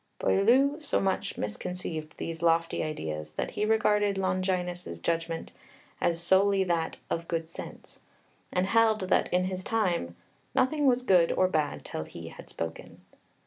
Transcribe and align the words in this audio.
Boileau 0.17 0.79
so 0.79 0.99
much 0.99 1.37
misconceived 1.37 2.17
these 2.17 2.41
lofty 2.41 2.81
ideas 2.81 3.33
that 3.33 3.51
he 3.51 3.65
regarded 3.67 4.17
"Longinus's" 4.17 4.97
judgment 4.97 5.53
as 6.01 6.19
solely 6.19 6.63
that 6.63 6.97
"of 7.11 7.27
good 7.27 7.51
sense," 7.51 7.99
and 8.51 8.65
held 8.65 9.01
that, 9.01 9.31
in 9.31 9.43
his 9.43 9.63
time, 9.63 10.15
"nothing 10.55 10.87
was 10.87 11.03
good 11.03 11.31
or 11.31 11.47
bad 11.47 11.85
till 11.85 12.05
he 12.05 12.29
had 12.29 12.49
spoken." 12.49 13.01